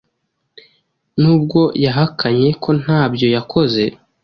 n’ubwo 1.21 1.61
yahakanye 1.85 2.49
ko 2.63 2.69
nta 2.81 3.01
byo 3.13 3.27
yakoze 3.35 3.83